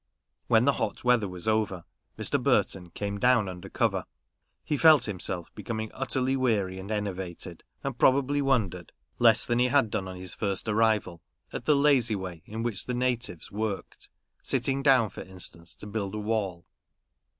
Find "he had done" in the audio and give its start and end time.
9.59-10.07